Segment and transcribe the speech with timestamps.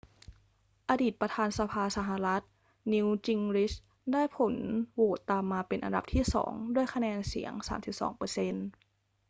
[0.89, 2.41] อดีตประธานสภาสหรัฐ
[2.91, 3.75] newt gingrich
[4.13, 4.53] ได้ผล
[4.93, 7.53] โหวตตามมาเป็นอันดับที่สองด้วยคะแนนเสียง
[7.89, 8.65] 32 เปอร์เซ็นต์